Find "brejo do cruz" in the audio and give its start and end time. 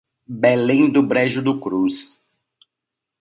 1.03-2.25